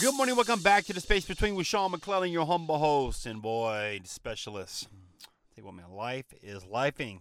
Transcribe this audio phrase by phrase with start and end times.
[0.00, 0.34] Good morning.
[0.36, 4.88] Welcome back to the Space Between with Sean McClellan, your humble host and boy specialist.
[5.56, 7.20] You what, man, life is lifing.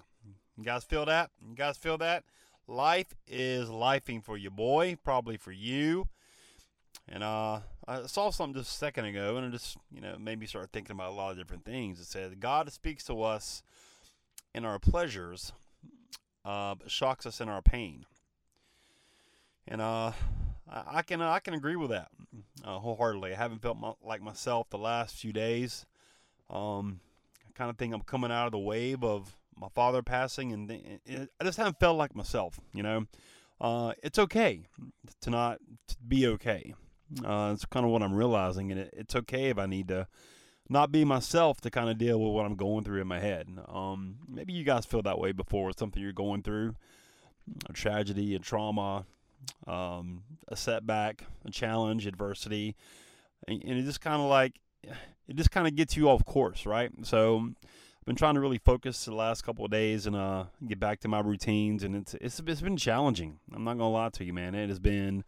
[0.58, 1.30] You guys feel that?
[1.48, 2.24] You guys feel that?
[2.68, 4.98] Life is lifing for you, boy.
[5.04, 6.08] Probably for you.
[7.08, 10.40] And uh, I saw something just a second ago, and it just you know made
[10.40, 12.00] me start thinking about a lot of different things.
[12.00, 13.62] It said God speaks to us
[14.54, 15.54] in our pleasures,
[16.46, 18.06] uh, but shocks us in our pain.
[19.68, 20.12] And uh,
[20.70, 22.10] I, can I can agree with that
[22.64, 23.34] uh, wholeheartedly.
[23.34, 25.86] I haven't felt my, like myself the last few days.
[26.50, 27.00] Um,
[27.48, 30.70] I kind of think I'm coming out of the wave of my father passing, and
[30.70, 32.60] it, I just haven't felt like myself.
[32.74, 33.06] You know,
[33.62, 34.64] uh, it's okay
[35.22, 36.74] to not to be okay.
[37.24, 40.08] Uh, it's kind of what I'm realizing, and it, it's okay if I need to
[40.70, 43.48] not be myself to kind of deal with what I'm going through in my head.
[43.68, 46.76] Um, maybe you guys feel that way before with something you're going through,
[47.70, 49.06] a tragedy, a trauma,
[49.68, 52.76] um, a setback, a challenge, adversity,
[53.48, 54.60] and, and it just kind of like
[55.28, 56.92] it just kind of gets you off course, right?
[57.04, 57.50] So
[58.04, 61.00] I've been trying to really focus the last couple of days and uh, get back
[61.02, 63.40] to my routines, and it's it's it's been challenging.
[63.54, 64.56] I'm not gonna lie to you, man.
[64.56, 65.24] It has been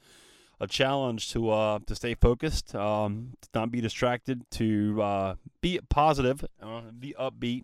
[0.60, 5.80] a challenge to uh, to stay focused, um, to not be distracted, to uh, be
[5.90, 7.64] positive, uh, be upbeat,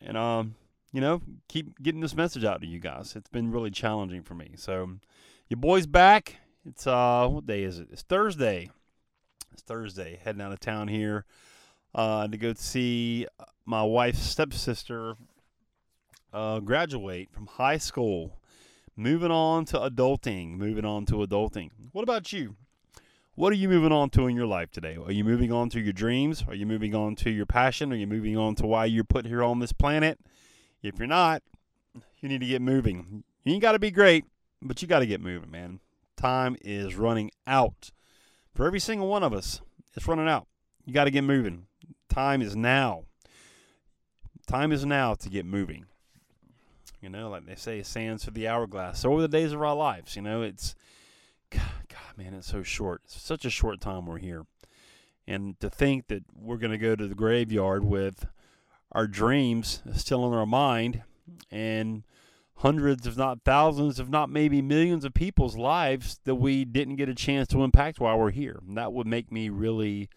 [0.00, 0.54] and um,
[0.92, 3.14] you know, keep getting this message out to you guys.
[3.16, 4.52] It's been really challenging for me.
[4.56, 4.90] So,
[5.48, 6.36] your boy's back.
[6.66, 7.88] It's uh, what day is it?
[7.92, 8.70] It's Thursday.
[9.52, 10.20] It's Thursday.
[10.22, 11.24] Heading out of town here
[11.94, 13.26] uh, to go see
[13.64, 15.14] my wife's stepsister
[16.32, 18.39] uh, graduate from high school
[19.00, 21.70] moving on to adulting, moving on to adulting.
[21.92, 22.56] What about you?
[23.34, 24.98] What are you moving on to in your life today?
[25.02, 26.44] Are you moving on to your dreams?
[26.46, 27.94] Are you moving on to your passion?
[27.94, 30.20] Are you moving on to why you're put here on this planet?
[30.82, 31.42] If you're not,
[32.20, 33.24] you need to get moving.
[33.42, 34.26] You ain't got to be great,
[34.60, 35.80] but you got to get moving, man.
[36.18, 37.92] Time is running out
[38.54, 39.62] for every single one of us.
[39.96, 40.46] It's running out.
[40.84, 41.68] You got to get moving.
[42.10, 43.04] Time is now.
[44.46, 45.86] Time is now to get moving.
[47.00, 49.00] You know, like they say, sands through the hourglass.
[49.00, 50.74] So are the days of our lives, you know, it's
[51.50, 53.02] God, God, man, it's so short.
[53.04, 54.46] It's such a short time we're here.
[55.26, 58.26] And to think that we're going to go to the graveyard with
[58.92, 61.02] our dreams still in our mind
[61.50, 62.04] and
[62.56, 67.08] hundreds, if not thousands, if not maybe millions of people's lives that we didn't get
[67.08, 68.60] a chance to impact while we're here.
[68.66, 70.08] And that would make me really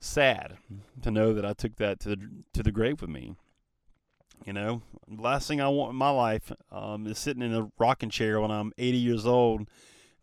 [0.00, 0.58] sad
[1.02, 3.34] to know that I took that to the, to the grave with me.
[4.44, 8.10] You know, last thing I want in my life um, is sitting in a rocking
[8.10, 9.68] chair when I'm 80 years old.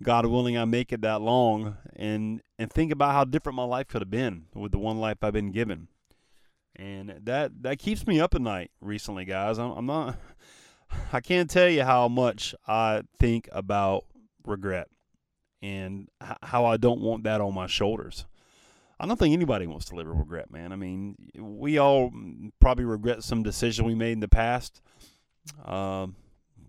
[0.03, 3.87] God willing, I make it that long, and and think about how different my life
[3.87, 5.87] could have been with the one life I've been given,
[6.75, 8.71] and that that keeps me up at night.
[8.81, 10.17] Recently, guys, I'm, I'm not.
[11.13, 14.03] I can't tell you how much I think about
[14.45, 14.87] regret,
[15.61, 16.09] and
[16.43, 18.25] how I don't want that on my shoulders.
[18.99, 20.71] I don't think anybody wants to live with regret, man.
[20.71, 22.11] I mean, we all
[22.61, 24.81] probably regret some decision we made in the past.
[25.65, 26.15] Um,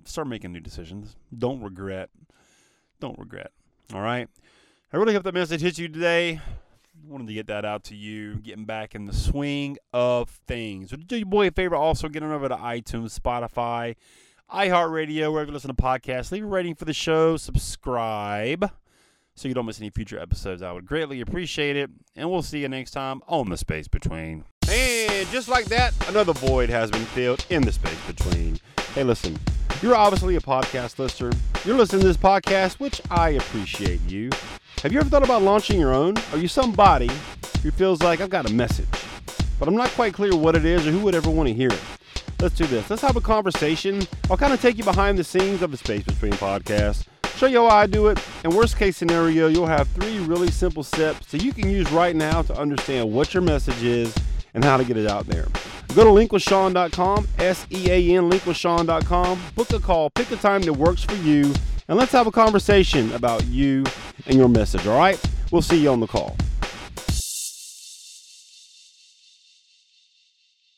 [0.05, 1.15] start making new decisions.
[1.37, 2.11] Don't regret.
[3.01, 3.53] Don't regret.
[3.95, 4.29] All right.
[4.93, 6.41] I really hope that message hits you today.
[7.07, 10.91] Wanted to get that out to you, getting back in the swing of things.
[10.91, 13.95] So do your boy a favor, also get on over to iTunes, Spotify,
[14.53, 16.33] iHeartRadio, wherever you listen to podcasts.
[16.33, 18.71] Leave a rating for the show, subscribe
[19.37, 20.63] so you don't miss any future episodes.
[20.63, 21.91] I would greatly appreciate it.
[22.17, 24.45] And we'll see you next time on The Space Between.
[24.69, 28.59] And just like that, another void has been filled in the space between.
[28.95, 29.39] Hey, listen,
[29.81, 31.31] you're obviously a podcast listener.
[31.65, 34.31] You're listening to this podcast, which I appreciate you.
[34.83, 36.17] Have you ever thought about launching your own?
[36.33, 37.11] Are you somebody
[37.63, 38.89] who feels like I've got a message,
[39.59, 41.69] but I'm not quite clear what it is or who would ever want to hear
[41.69, 41.81] it?
[42.41, 42.91] Let's do this.
[42.91, 44.07] Let's have a conversation.
[44.31, 47.07] I'll kind of take you behind the scenes of the Space Between podcast
[47.37, 48.19] show you how I do it.
[48.45, 52.17] And worst case scenario, you'll have three really simple steps that you can use right
[52.17, 54.15] now to understand what your message is
[54.55, 55.47] and how to get it out there.
[55.95, 60.73] Go to linkwithsean.com, S E A N, linkwithsean.com, book a call, pick a time that
[60.73, 61.53] works for you,
[61.89, 63.85] and let's have a conversation about you
[64.27, 65.21] and your message, all right?
[65.53, 66.37] We'll see you on the call.